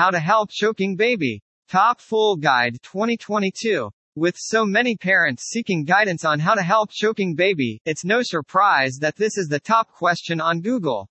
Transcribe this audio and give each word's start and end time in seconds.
How 0.00 0.10
to 0.10 0.18
Help 0.18 0.48
Choking 0.50 0.96
Baby. 0.96 1.42
Top 1.68 2.00
Full 2.00 2.34
Guide 2.36 2.78
2022. 2.82 3.90
With 4.16 4.34
so 4.38 4.64
many 4.64 4.96
parents 4.96 5.50
seeking 5.50 5.84
guidance 5.84 6.24
on 6.24 6.40
how 6.40 6.54
to 6.54 6.62
help 6.62 6.88
choking 6.90 7.34
baby, 7.34 7.82
it's 7.84 8.02
no 8.02 8.22
surprise 8.22 8.96
that 9.02 9.16
this 9.16 9.36
is 9.36 9.48
the 9.48 9.60
top 9.60 9.92
question 9.92 10.40
on 10.40 10.62
Google. 10.62 11.06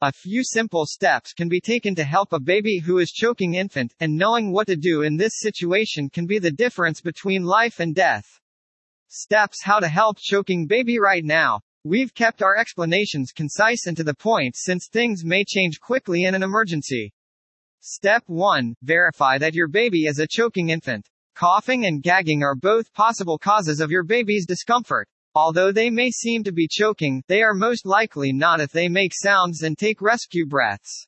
A 0.00 0.10
few 0.10 0.42
simple 0.42 0.86
steps 0.86 1.34
can 1.34 1.48
be 1.48 1.60
taken 1.60 1.94
to 1.94 2.02
help 2.02 2.32
a 2.32 2.40
baby 2.40 2.78
who 2.78 2.98
is 2.98 3.12
choking 3.12 3.54
infant, 3.54 3.94
and 4.00 4.16
knowing 4.16 4.50
what 4.50 4.66
to 4.66 4.74
do 4.74 5.02
in 5.02 5.16
this 5.16 5.38
situation 5.38 6.10
can 6.10 6.26
be 6.26 6.40
the 6.40 6.50
difference 6.50 7.00
between 7.00 7.44
life 7.44 7.78
and 7.78 7.94
death. 7.94 8.40
Steps 9.06 9.62
How 9.62 9.78
to 9.78 9.86
help 9.86 10.18
choking 10.18 10.66
baby 10.66 10.98
right 10.98 11.24
now. 11.24 11.60
We've 11.84 12.12
kept 12.12 12.42
our 12.42 12.56
explanations 12.56 13.30
concise 13.30 13.86
and 13.86 13.96
to 13.96 14.02
the 14.02 14.14
point 14.14 14.56
since 14.56 14.88
things 14.90 15.24
may 15.24 15.44
change 15.44 15.78
quickly 15.78 16.24
in 16.24 16.34
an 16.34 16.42
emergency. 16.42 17.12
Step 17.88 18.24
1. 18.26 18.74
Verify 18.82 19.38
that 19.38 19.54
your 19.54 19.68
baby 19.68 20.06
is 20.06 20.18
a 20.18 20.26
choking 20.28 20.70
infant. 20.70 21.08
Coughing 21.36 21.86
and 21.86 22.02
gagging 22.02 22.42
are 22.42 22.56
both 22.56 22.92
possible 22.92 23.38
causes 23.38 23.78
of 23.78 23.92
your 23.92 24.02
baby's 24.02 24.44
discomfort. 24.44 25.08
Although 25.36 25.70
they 25.70 25.88
may 25.88 26.10
seem 26.10 26.42
to 26.42 26.52
be 26.52 26.66
choking, 26.68 27.22
they 27.28 27.44
are 27.44 27.54
most 27.54 27.86
likely 27.86 28.32
not 28.32 28.60
if 28.60 28.72
they 28.72 28.88
make 28.88 29.12
sounds 29.14 29.62
and 29.62 29.78
take 29.78 30.02
rescue 30.02 30.46
breaths. 30.46 31.06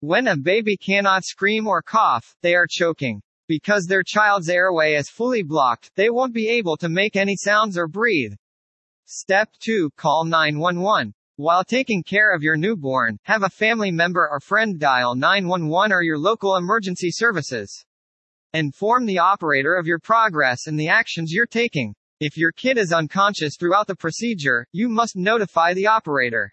When 0.00 0.26
a 0.26 0.36
baby 0.36 0.76
cannot 0.76 1.24
scream 1.24 1.66
or 1.66 1.80
cough, 1.80 2.36
they 2.42 2.54
are 2.54 2.66
choking. 2.68 3.22
Because 3.48 3.86
their 3.86 4.02
child's 4.02 4.50
airway 4.50 4.96
is 4.96 5.08
fully 5.08 5.42
blocked, 5.42 5.92
they 5.96 6.10
won't 6.10 6.34
be 6.34 6.50
able 6.50 6.76
to 6.76 6.90
make 6.90 7.16
any 7.16 7.36
sounds 7.36 7.78
or 7.78 7.88
breathe. 7.88 8.34
Step 9.06 9.48
2. 9.60 9.88
Call 9.96 10.26
911. 10.26 11.14
While 11.36 11.64
taking 11.64 12.02
care 12.02 12.34
of 12.34 12.42
your 12.42 12.58
newborn, 12.58 13.18
have 13.22 13.42
a 13.42 13.48
family 13.48 13.90
member 13.90 14.28
or 14.30 14.38
friend 14.38 14.78
dial 14.78 15.14
911 15.14 15.90
or 15.90 16.02
your 16.02 16.18
local 16.18 16.56
emergency 16.56 17.10
services. 17.10 17.86
Inform 18.52 19.06
the 19.06 19.18
operator 19.18 19.74
of 19.74 19.86
your 19.86 19.98
progress 19.98 20.66
and 20.66 20.78
the 20.78 20.88
actions 20.88 21.32
you're 21.32 21.46
taking. 21.46 21.94
If 22.20 22.36
your 22.36 22.52
kid 22.52 22.76
is 22.76 22.92
unconscious 22.92 23.56
throughout 23.58 23.86
the 23.86 23.96
procedure, 23.96 24.66
you 24.72 24.90
must 24.90 25.16
notify 25.16 25.72
the 25.72 25.86
operator. 25.86 26.52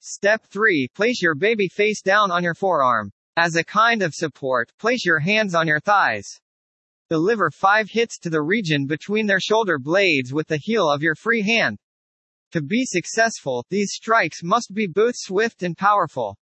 Step 0.00 0.42
3. 0.50 0.88
Place 0.94 1.20
your 1.20 1.34
baby 1.34 1.68
face 1.68 2.00
down 2.00 2.30
on 2.30 2.42
your 2.42 2.54
forearm. 2.54 3.12
As 3.36 3.56
a 3.56 3.62
kind 3.62 4.00
of 4.00 4.14
support, 4.14 4.72
place 4.78 5.04
your 5.04 5.18
hands 5.18 5.54
on 5.54 5.66
your 5.66 5.80
thighs. 5.80 6.40
Deliver 7.10 7.50
5 7.50 7.90
hits 7.90 8.18
to 8.20 8.30
the 8.30 8.40
region 8.40 8.86
between 8.86 9.26
their 9.26 9.38
shoulder 9.38 9.78
blades 9.78 10.32
with 10.32 10.46
the 10.46 10.56
heel 10.56 10.90
of 10.90 11.02
your 11.02 11.14
free 11.14 11.42
hand. 11.42 11.78
To 12.52 12.62
be 12.62 12.86
successful, 12.86 13.66
these 13.68 13.92
strikes 13.92 14.42
must 14.42 14.72
be 14.72 14.86
both 14.86 15.16
swift 15.16 15.62
and 15.62 15.76
powerful. 15.76 16.38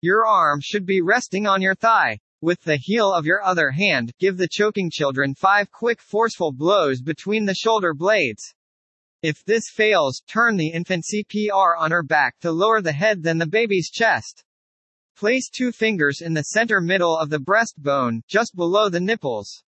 Your 0.00 0.26
arm 0.26 0.60
should 0.60 0.84
be 0.84 1.00
resting 1.00 1.46
on 1.46 1.62
your 1.62 1.76
thigh. 1.76 2.18
With 2.40 2.60
the 2.62 2.76
heel 2.76 3.12
of 3.12 3.26
your 3.26 3.44
other 3.44 3.70
hand, 3.70 4.12
give 4.18 4.36
the 4.38 4.48
choking 4.50 4.90
children 4.90 5.36
five 5.36 5.70
quick 5.70 6.02
forceful 6.02 6.50
blows 6.52 7.00
between 7.00 7.44
the 7.44 7.54
shoulder 7.54 7.94
blades. 7.94 8.54
If 9.22 9.44
this 9.44 9.70
fails, 9.72 10.20
turn 10.26 10.56
the 10.56 10.70
infant 10.70 11.04
CPR 11.04 11.78
on 11.78 11.92
her 11.92 12.02
back 12.02 12.40
to 12.40 12.50
lower 12.50 12.82
the 12.82 12.92
head 12.92 13.22
than 13.22 13.38
the 13.38 13.46
baby's 13.46 13.88
chest. 13.88 14.42
Place 15.16 15.48
two 15.48 15.70
fingers 15.70 16.20
in 16.20 16.34
the 16.34 16.42
center 16.42 16.80
middle 16.80 17.16
of 17.16 17.30
the 17.30 17.38
breastbone, 17.38 18.20
just 18.28 18.56
below 18.56 18.88
the 18.88 19.00
nipples. 19.00 19.62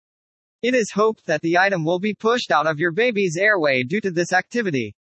It 0.64 0.73
is 0.73 0.92
hoped 0.92 1.28
that 1.28 1.42
the 1.42 1.58
item 1.58 1.86
will 1.86 2.00
be 2.00 2.16
pushed 2.16 2.52
out 2.52 2.66
of 2.66 2.80
your 2.80 2.92
baby's 2.92 3.38
airway 3.38 3.83
due 3.83 4.02
to 4.02 4.09
this 4.09 4.33
activity. 4.33 4.95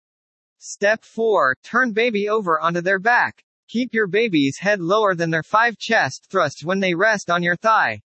Step 0.60 1.04
4. 1.04 1.56
Turn 1.64 1.92
baby 1.92 2.30
over 2.30 2.60
onto 2.60 2.82
their 2.82 3.00
back. 3.00 3.44
Keep 3.68 3.94
your 3.94 4.08
baby's 4.08 4.60
head 4.60 4.80
lower 4.80 5.16
than 5.16 5.30
their 5.30 5.44
five 5.44 5.78
chest 5.78 6.28
thrusts 6.30 6.64
when 6.64 6.80
they 6.80 6.94
rest 6.94 7.30
on 7.30 7.44
your 7.44 7.56
thigh. 7.56 8.02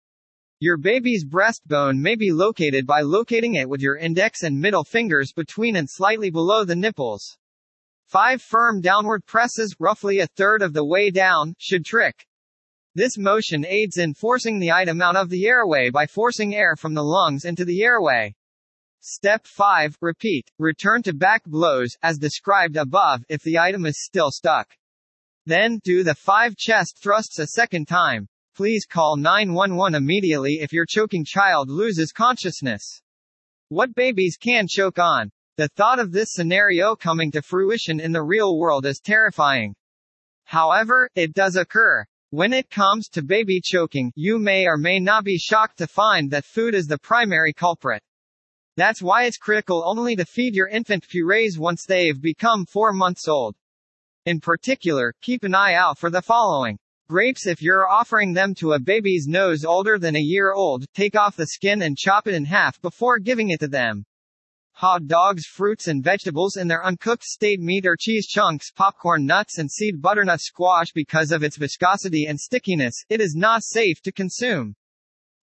Your 0.59 0.79
baby's 0.79 1.25
breastbone 1.25 1.99
may 1.99 2.15
be 2.15 2.33
located 2.33 2.87
by 2.87 3.03
locating 3.03 3.57
it 3.57 3.69
with 3.69 3.83
your 3.83 3.97
index 3.97 4.43
and 4.43 4.59
middle 4.59 4.85
fingers 4.85 5.33
between 5.35 5.77
and 5.77 5.87
slightly 5.91 6.31
below 6.31 6.65
the 6.65 6.75
nipples. 6.75 7.37
Five 8.07 8.41
firm 8.41 8.81
downward 8.81 9.27
presses, 9.27 9.77
roughly 9.79 10.21
a 10.21 10.27
third 10.27 10.63
of 10.63 10.73
the 10.73 10.85
way 10.85 11.11
down, 11.11 11.57
should 11.59 11.85
trick. 11.85 12.27
This 12.95 13.19
motion 13.19 13.67
aids 13.67 13.99
in 13.99 14.15
forcing 14.15 14.59
the 14.59 14.73
item 14.73 15.03
out 15.03 15.17
of 15.17 15.29
the 15.29 15.47
airway 15.47 15.91
by 15.91 16.07
forcing 16.07 16.55
air 16.55 16.77
from 16.77 16.95
the 16.95 17.05
lungs 17.05 17.45
into 17.45 17.67
the 17.67 17.83
airway. 17.83 18.35
Step 19.01 19.47
5. 19.47 19.97
Repeat. 20.01 20.51
Return 20.59 21.03
to 21.03 21.15
back 21.15 21.45
blows, 21.45 21.97
as 22.03 22.19
described 22.19 22.77
above, 22.77 23.23
if 23.29 23.43
the 23.43 23.59
item 23.59 23.87
is 23.87 24.05
still 24.05 24.31
stuck. 24.31 24.69
Then, 25.45 25.79
do 25.85 26.03
the 26.03 26.15
five 26.15 26.57
chest 26.57 26.99
thrusts 27.03 27.39
a 27.39 27.47
second 27.47 27.87
time. 27.87 28.27
Please 28.57 28.87
call 28.87 29.17
911 29.17 29.95
immediately 29.95 30.61
if 30.61 30.73
your 30.73 30.87
choking 30.87 31.25
child 31.25 31.69
loses 31.69 32.11
consciousness. 32.11 33.01
What 33.69 33.95
babies 33.95 34.37
can 34.37 34.67
choke 34.69 34.99
on? 34.99 35.31
The 35.57 35.69
thought 35.69 35.99
of 35.99 36.13
this 36.13 36.33
scenario 36.33 36.97
coming 36.97 37.31
to 37.33 37.43
fruition 37.43 38.01
in 38.01 38.13
the 38.13 38.23
real 38.23 38.59
world 38.59 38.87
is 38.87 39.01
terrifying. 39.01 39.75
However, 40.45 41.11
it 41.15 41.33
does 41.33 41.57
occur. 41.57 42.05
When 42.31 42.53
it 42.53 42.71
comes 42.71 43.09
to 43.11 43.23
baby 43.23 43.61
choking, 43.63 44.13
you 44.17 44.39
may 44.39 44.67
or 44.67 44.77
may 44.77 45.01
not 45.01 45.25
be 45.25 45.39
shocked 45.39 45.79
to 45.79 45.87
find 45.87 46.31
that 46.31 46.45
food 46.45 46.75
is 46.75 46.87
the 46.87 46.99
primary 46.99 47.53
culprit. 47.53 48.03
That's 48.77 49.01
why 49.01 49.25
it's 49.25 49.39
critical 49.39 49.83
only 49.87 50.17
to 50.17 50.27
feed 50.27 50.55
your 50.55 50.69
infant 50.69 51.09
purees 51.09 51.59
once 51.59 51.87
they've 51.87 52.21
become 52.21 52.67
four 52.67 52.93
months 52.93 53.27
old. 53.27 53.57
In 54.27 54.39
particular, 54.39 55.15
keep 55.23 55.45
an 55.45 55.55
eye 55.55 55.73
out 55.73 55.99
for 55.99 56.11
the 56.11 56.21
following. 56.21 56.79
Grapes 57.09 57.47
If 57.47 57.63
you're 57.63 57.89
offering 57.89 58.35
them 58.35 58.55
to 58.57 58.73
a 58.73 58.79
baby's 58.79 59.27
nose 59.27 59.65
older 59.65 59.99
than 59.99 60.15
a 60.15 60.21
year 60.21 60.53
old, 60.53 60.85
take 60.93 61.17
off 61.17 61.37
the 61.37 61.47
skin 61.47 61.81
and 61.83 61.97
chop 61.97 62.27
it 62.27 62.35
in 62.35 62.45
half 62.45 62.79
before 62.83 63.19
giving 63.19 63.49
it 63.49 63.61
to 63.61 63.69
them. 63.69 64.05
Hot 64.73 65.07
dogs, 65.07 65.47
fruits 65.47 65.89
and 65.89 66.05
vegetables 66.05 66.57
in 66.57 66.69
their 66.69 66.85
uncooked 66.85 67.25
state 67.25 67.61
meat 67.61 67.87
or 67.87 67.97
cheese 67.99 68.27
chunks, 68.27 68.71
popcorn 68.73 69.25
nuts 69.25 69.57
and 69.57 69.71
seed 69.71 70.03
butternut 70.03 70.41
squash 70.41 70.93
because 70.93 71.33
of 71.33 71.43
its 71.43 71.57
viscosity 71.57 72.27
and 72.27 72.39
stickiness, 72.39 73.05
it 73.09 73.23
is 73.23 73.35
not 73.35 73.63
safe 73.63 74.03
to 74.03 74.13
consume. 74.13 74.75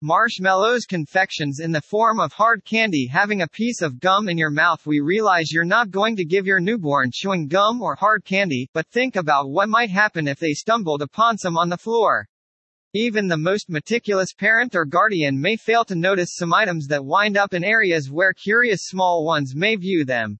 Marshmallows 0.05 0.83
confections 0.85 1.61
in 1.61 1.71
the 1.71 1.79
form 1.79 2.19
of 2.19 2.33
hard 2.33 2.65
candy 2.65 3.07
having 3.09 3.41
a 3.41 3.47
piece 3.47 3.81
of 3.81 4.01
gum 4.01 4.27
in 4.27 4.37
your 4.37 4.49
mouth 4.49 4.85
we 4.85 4.99
realize 4.99 5.49
you're 5.49 5.63
not 5.63 5.91
going 5.91 6.13
to 6.13 6.25
give 6.25 6.45
your 6.45 6.59
newborn 6.59 7.09
chewing 7.09 7.47
gum 7.47 7.81
or 7.81 7.95
hard 7.95 8.25
candy, 8.25 8.69
but 8.73 8.85
think 8.87 9.15
about 9.15 9.49
what 9.49 9.69
might 9.69 9.89
happen 9.89 10.27
if 10.27 10.39
they 10.39 10.51
stumbled 10.51 11.01
upon 11.01 11.37
some 11.37 11.57
on 11.57 11.69
the 11.69 11.77
floor. 11.77 12.27
Even 12.93 13.29
the 13.29 13.37
most 13.37 13.69
meticulous 13.69 14.33
parent 14.33 14.75
or 14.75 14.83
guardian 14.83 15.39
may 15.39 15.55
fail 15.55 15.85
to 15.85 15.95
notice 15.95 16.35
some 16.35 16.53
items 16.53 16.85
that 16.87 17.05
wind 17.05 17.37
up 17.37 17.53
in 17.53 17.63
areas 17.63 18.11
where 18.11 18.33
curious 18.33 18.81
small 18.87 19.23
ones 19.25 19.55
may 19.55 19.77
view 19.77 20.03
them. 20.03 20.37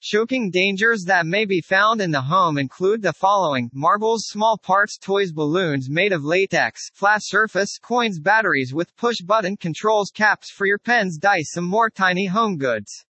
Choking 0.00 0.50
dangers 0.50 1.04
that 1.04 1.26
may 1.26 1.46
be 1.46 1.60
found 1.60 2.00
in 2.00 2.10
the 2.10 2.20
home 2.20 2.58
include 2.58 3.02
the 3.02 3.12
following 3.12 3.70
marbles, 3.72 4.26
small 4.26 4.58
parts, 4.58 4.98
toys, 4.98 5.32
balloons 5.32 5.88
made 5.88 6.12
of 6.12 6.22
latex, 6.22 6.90
flat 6.94 7.22
surface, 7.24 7.78
coins, 7.78 8.20
batteries 8.20 8.74
with 8.74 8.94
push 8.96 9.20
button 9.22 9.56
controls, 9.56 10.10
caps 10.10 10.50
for 10.50 10.66
your 10.66 10.78
pens, 10.78 11.18
dice, 11.18 11.50
some 11.52 11.64
more 11.64 11.90
tiny 11.90 12.26
home 12.26 12.58
goods. 12.58 13.04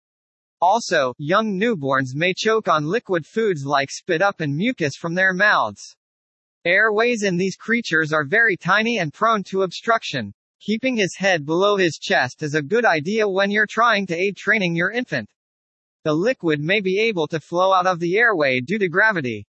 Also, 0.60 1.14
young 1.18 1.58
newborns 1.58 2.14
may 2.14 2.32
choke 2.32 2.68
on 2.68 2.86
liquid 2.86 3.26
foods 3.26 3.64
like 3.64 3.90
spit 3.90 4.22
up 4.22 4.40
and 4.40 4.54
mucus 4.54 4.94
from 4.94 5.14
their 5.14 5.32
mouths. 5.32 5.96
Airways 6.64 7.22
in 7.22 7.36
these 7.36 7.56
creatures 7.56 8.12
are 8.12 8.24
very 8.24 8.56
tiny 8.56 8.98
and 8.98 9.12
prone 9.12 9.42
to 9.44 9.62
obstruction. 9.62 10.32
Keeping 10.60 10.96
his 10.96 11.16
head 11.16 11.44
below 11.44 11.76
his 11.76 11.98
chest 11.98 12.42
is 12.42 12.54
a 12.54 12.62
good 12.62 12.84
idea 12.84 13.28
when 13.28 13.50
you're 13.50 13.66
trying 13.66 14.06
to 14.06 14.16
aid 14.16 14.36
training 14.36 14.76
your 14.76 14.90
infant. 14.90 15.28
The 16.04 16.12
liquid 16.12 16.60
may 16.60 16.82
be 16.82 17.00
able 17.00 17.26
to 17.28 17.40
flow 17.40 17.72
out 17.72 17.86
of 17.86 17.98
the 17.98 18.18
airway 18.18 18.60
due 18.60 18.78
to 18.78 18.90
gravity. 18.90 19.46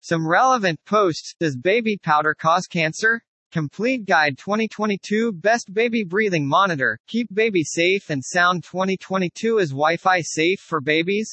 Some 0.00 0.26
relevant 0.26 0.82
posts 0.86 1.34
Does 1.38 1.54
baby 1.54 1.98
powder 2.02 2.34
cause 2.34 2.66
cancer? 2.66 3.20
Complete 3.50 4.06
Guide 4.06 4.38
2022 4.38 5.32
Best 5.32 5.74
Baby 5.74 6.02
Breathing 6.02 6.48
Monitor 6.48 6.98
Keep 7.08 7.34
Baby 7.34 7.62
Safe 7.62 8.08
and 8.08 8.24
Sound 8.24 8.64
2022 8.64 9.58
Is 9.58 9.72
Wi 9.72 9.98
Fi 9.98 10.22
safe 10.22 10.60
for 10.60 10.80
babies? 10.80 11.30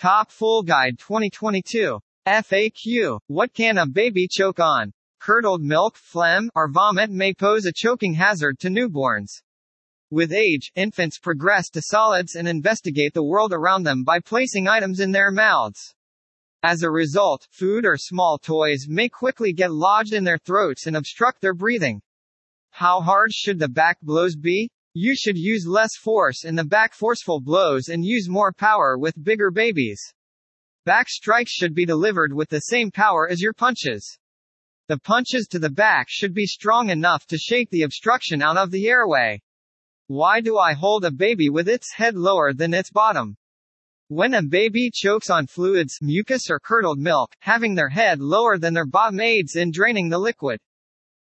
Top 0.00 0.32
Full 0.32 0.64
Guide 0.64 0.98
2022 0.98 2.00
FAQ 2.26 3.20
What 3.28 3.54
can 3.54 3.78
a 3.78 3.86
baby 3.86 4.26
choke 4.28 4.58
on? 4.58 4.92
Curdled 5.20 5.62
milk, 5.62 5.96
phlegm, 5.96 6.50
or 6.56 6.68
vomit 6.68 7.10
may 7.10 7.32
pose 7.32 7.64
a 7.64 7.72
choking 7.72 8.14
hazard 8.14 8.58
to 8.58 8.68
newborns. 8.70 9.40
With 10.10 10.32
age, 10.32 10.72
infants 10.74 11.18
progress 11.18 11.68
to 11.70 11.82
solids 11.82 12.34
and 12.34 12.48
investigate 12.48 13.12
the 13.12 13.22
world 13.22 13.52
around 13.52 13.82
them 13.82 14.04
by 14.04 14.20
placing 14.20 14.66
items 14.66 15.00
in 15.00 15.12
their 15.12 15.30
mouths. 15.30 15.94
As 16.62 16.82
a 16.82 16.90
result, 16.90 17.46
food 17.50 17.84
or 17.84 17.96
small 17.96 18.38
toys 18.38 18.86
may 18.88 19.10
quickly 19.10 19.52
get 19.52 19.70
lodged 19.70 20.14
in 20.14 20.24
their 20.24 20.38
throats 20.38 20.86
and 20.86 20.96
obstruct 20.96 21.42
their 21.42 21.52
breathing. 21.52 22.00
How 22.70 23.02
hard 23.02 23.34
should 23.34 23.58
the 23.58 23.68
back 23.68 24.00
blows 24.00 24.34
be? 24.34 24.70
You 24.94 25.14
should 25.14 25.36
use 25.36 25.66
less 25.66 25.94
force 25.94 26.44
in 26.44 26.56
the 26.56 26.64
back 26.64 26.94
forceful 26.94 27.40
blows 27.40 27.88
and 27.88 28.02
use 28.02 28.30
more 28.30 28.52
power 28.52 28.96
with 28.96 29.22
bigger 29.22 29.50
babies. 29.50 30.00
Back 30.86 31.10
strikes 31.10 31.52
should 31.52 31.74
be 31.74 31.84
delivered 31.84 32.32
with 32.32 32.48
the 32.48 32.60
same 32.60 32.90
power 32.90 33.28
as 33.28 33.42
your 33.42 33.52
punches. 33.52 34.18
The 34.88 34.98
punches 34.98 35.46
to 35.48 35.58
the 35.58 35.68
back 35.68 36.06
should 36.08 36.32
be 36.32 36.46
strong 36.46 36.88
enough 36.88 37.26
to 37.26 37.36
shake 37.36 37.68
the 37.68 37.82
obstruction 37.82 38.40
out 38.40 38.56
of 38.56 38.70
the 38.70 38.88
airway. 38.88 39.42
Why 40.08 40.40
do 40.40 40.56
I 40.56 40.72
hold 40.72 41.04
a 41.04 41.10
baby 41.10 41.50
with 41.50 41.68
its 41.68 41.92
head 41.92 42.14
lower 42.14 42.54
than 42.54 42.72
its 42.72 42.90
bottom? 42.90 43.36
When 44.08 44.32
a 44.32 44.42
baby 44.42 44.90
chokes 44.90 45.28
on 45.28 45.46
fluids, 45.46 45.98
mucus 46.00 46.48
or 46.48 46.58
curdled 46.58 46.98
milk, 46.98 47.36
having 47.40 47.74
their 47.74 47.90
head 47.90 48.18
lower 48.18 48.56
than 48.56 48.72
their 48.72 48.86
bottom 48.86 49.20
aids 49.20 49.54
in 49.54 49.70
draining 49.70 50.08
the 50.08 50.16
liquid. 50.16 50.60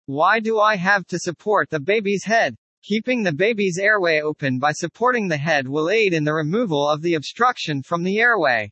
Why 0.05 0.39
do 0.39 0.61
I 0.61 0.77
have 0.77 1.07
to 1.07 1.19
support 1.19 1.71
the 1.71 1.81
baby's 1.81 2.25
head? 2.25 2.57
Keeping 2.83 3.23
the 3.23 3.33
baby's 3.33 3.79
airway 3.79 4.21
open 4.21 4.59
by 4.59 4.73
supporting 4.73 5.29
the 5.29 5.39
head 5.39 5.67
will 5.67 5.89
aid 5.89 6.13
in 6.13 6.25
the 6.25 6.35
removal 6.35 6.87
of 6.87 7.01
the 7.01 7.15
obstruction 7.15 7.83
from 7.83 8.03
the 8.03 8.19
airway. 8.19 8.71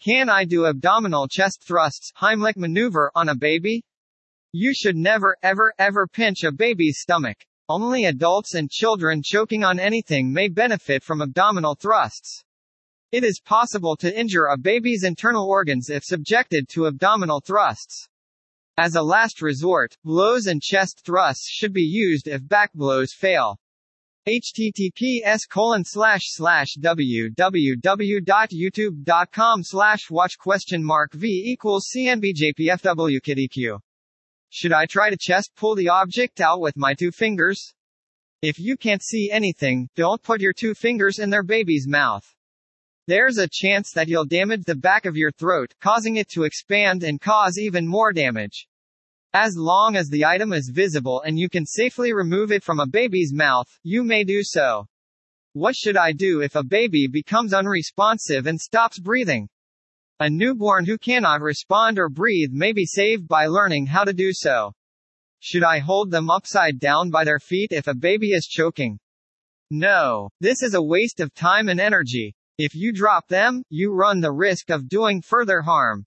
Can 0.00 0.28
I 0.28 0.44
do 0.44 0.66
abdominal 0.66 1.26
chest 1.26 1.64
thrusts, 1.66 2.12
Heimlich 2.16 2.56
maneuver, 2.56 3.10
on 3.16 3.28
a 3.28 3.34
baby? 3.34 3.82
You 4.52 4.72
should 4.72 4.94
never, 4.94 5.36
ever, 5.42 5.72
ever 5.80 6.06
pinch 6.06 6.44
a 6.44 6.52
baby's 6.52 7.00
stomach. 7.00 7.38
Only 7.68 8.06
adults 8.06 8.54
and 8.54 8.70
children 8.70 9.22
choking 9.24 9.64
on 9.64 9.78
anything 9.78 10.32
may 10.32 10.48
benefit 10.48 11.04
from 11.04 11.22
abdominal 11.22 11.74
thrusts. 11.74 12.44
It 13.12 13.22
is 13.24 13.40
possible 13.44 13.96
to 13.96 14.18
injure 14.18 14.46
a 14.46 14.58
baby's 14.58 15.04
internal 15.04 15.46
organs 15.46 15.90
if 15.90 16.02
subjected 16.02 16.66
to 16.70 16.86
abdominal 16.86 17.40
thrusts. 17.40 18.08
As 18.78 18.94
a 18.94 19.02
last 19.02 19.42
resort, 19.42 19.98
blows 20.02 20.46
and 20.46 20.62
chest 20.62 21.02
thrusts 21.04 21.46
should 21.48 21.74
be 21.74 21.82
used 21.82 22.26
if 22.26 22.48
back 22.48 22.72
blows 22.72 23.12
fail. 23.12 23.60
https 24.26 25.40
colon 25.48 25.84
slash 25.84 26.22
slash 26.30 26.76
www.youtube.com 26.80 29.62
slash 29.62 30.10
watch 30.10 30.38
question 30.38 30.82
mark 30.82 31.12
v 31.12 31.52
equals. 31.52 31.86
Should 34.54 34.74
I 34.74 34.84
try 34.84 35.08
to 35.08 35.16
chest 35.18 35.52
pull 35.56 35.74
the 35.74 35.88
object 35.88 36.38
out 36.38 36.60
with 36.60 36.76
my 36.76 36.92
two 36.92 37.10
fingers? 37.10 37.72
If 38.42 38.58
you 38.58 38.76
can't 38.76 39.02
see 39.02 39.30
anything, 39.30 39.88
don't 39.96 40.22
put 40.22 40.42
your 40.42 40.52
two 40.52 40.74
fingers 40.74 41.18
in 41.18 41.30
their 41.30 41.42
baby's 41.42 41.88
mouth. 41.88 42.34
There's 43.06 43.38
a 43.38 43.48
chance 43.50 43.92
that 43.94 44.08
you'll 44.08 44.26
damage 44.26 44.64
the 44.64 44.74
back 44.74 45.06
of 45.06 45.16
your 45.16 45.32
throat, 45.32 45.72
causing 45.80 46.16
it 46.16 46.28
to 46.34 46.44
expand 46.44 47.02
and 47.02 47.18
cause 47.18 47.58
even 47.58 47.88
more 47.88 48.12
damage. 48.12 48.68
As 49.32 49.56
long 49.56 49.96
as 49.96 50.10
the 50.10 50.26
item 50.26 50.52
is 50.52 50.70
visible 50.70 51.22
and 51.22 51.38
you 51.38 51.48
can 51.48 51.64
safely 51.64 52.12
remove 52.12 52.52
it 52.52 52.62
from 52.62 52.78
a 52.78 52.86
baby's 52.86 53.32
mouth, 53.32 53.68
you 53.82 54.04
may 54.04 54.22
do 54.22 54.42
so. 54.42 54.86
What 55.54 55.74
should 55.74 55.96
I 55.96 56.12
do 56.12 56.42
if 56.42 56.56
a 56.56 56.62
baby 56.62 57.06
becomes 57.06 57.54
unresponsive 57.54 58.46
and 58.46 58.60
stops 58.60 58.98
breathing? 58.98 59.48
A 60.22 60.30
newborn 60.30 60.86
who 60.86 60.98
cannot 60.98 61.40
respond 61.40 61.98
or 61.98 62.08
breathe 62.08 62.52
may 62.52 62.72
be 62.72 62.86
saved 62.86 63.26
by 63.26 63.46
learning 63.46 63.86
how 63.86 64.04
to 64.04 64.12
do 64.12 64.30
so. 64.32 64.72
Should 65.40 65.64
I 65.64 65.80
hold 65.80 66.12
them 66.12 66.30
upside 66.30 66.78
down 66.78 67.10
by 67.10 67.24
their 67.24 67.40
feet 67.40 67.72
if 67.72 67.88
a 67.88 67.94
baby 67.96 68.28
is 68.28 68.46
choking? 68.46 69.00
No. 69.68 70.30
This 70.38 70.62
is 70.62 70.74
a 70.74 70.80
waste 70.80 71.18
of 71.18 71.34
time 71.34 71.68
and 71.68 71.80
energy. 71.80 72.36
If 72.56 72.72
you 72.72 72.92
drop 72.92 73.26
them, 73.26 73.64
you 73.68 73.92
run 73.92 74.20
the 74.20 74.30
risk 74.30 74.70
of 74.70 74.88
doing 74.88 75.22
further 75.22 75.60
harm. 75.60 76.06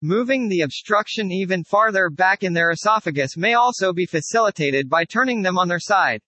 Moving 0.00 0.48
the 0.48 0.60
obstruction 0.60 1.32
even 1.32 1.64
farther 1.64 2.08
back 2.08 2.44
in 2.44 2.52
their 2.52 2.70
esophagus 2.70 3.36
may 3.36 3.54
also 3.54 3.92
be 3.92 4.06
facilitated 4.06 4.88
by 4.88 5.04
turning 5.04 5.42
them 5.42 5.58
on 5.58 5.66
their 5.66 5.80
side. 5.80 6.20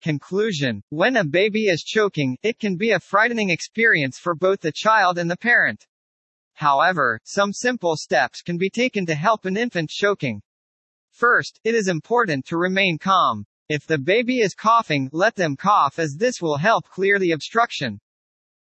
Conclusion 0.00 0.82
When 0.88 1.18
a 1.18 1.24
baby 1.24 1.66
is 1.66 1.82
choking, 1.82 2.38
it 2.42 2.58
can 2.58 2.78
be 2.78 2.92
a 2.92 2.98
frightening 2.98 3.50
experience 3.50 4.18
for 4.18 4.34
both 4.34 4.60
the 4.60 4.72
child 4.74 5.18
and 5.18 5.30
the 5.30 5.36
parent. 5.36 5.84
However, 6.56 7.20
some 7.22 7.52
simple 7.52 7.96
steps 7.96 8.40
can 8.40 8.56
be 8.56 8.70
taken 8.70 9.04
to 9.06 9.14
help 9.14 9.44
an 9.44 9.58
infant 9.58 9.90
choking. 9.90 10.40
First, 11.10 11.60
it 11.64 11.74
is 11.74 11.86
important 11.86 12.46
to 12.46 12.56
remain 12.56 12.96
calm. 12.96 13.44
If 13.68 13.86
the 13.86 13.98
baby 13.98 14.40
is 14.40 14.54
coughing, 14.54 15.10
let 15.12 15.34
them 15.34 15.56
cough 15.56 15.98
as 15.98 16.16
this 16.18 16.40
will 16.40 16.56
help 16.56 16.88
clear 16.88 17.18
the 17.18 17.32
obstruction. 17.32 18.00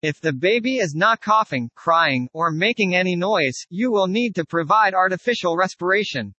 If 0.03 0.21
the 0.21 0.33
baby 0.33 0.77
is 0.77 0.93
not 0.93 1.19
coughing, 1.19 1.71
crying, 1.73 2.29
or 2.31 2.51
making 2.51 2.93
any 2.93 3.15
noise, 3.15 3.65
you 3.69 3.91
will 3.91 4.07
need 4.07 4.35
to 4.35 4.45
provide 4.45 4.93
artificial 4.93 5.57
respiration. 5.57 6.35